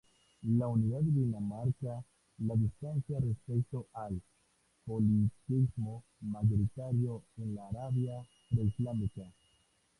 La 0.57 0.67
unidad 0.67 1.01
divina 1.01 1.39
marca 1.39 2.03
la 2.39 2.55
distancia 2.55 3.19
respecto 3.19 3.85
al 3.93 4.19
politeísmo, 4.83 6.03
mayoritario 6.21 7.21
en 7.37 7.53
la 7.53 7.67
Arabia 7.67 8.25
preislámica. 8.49 9.31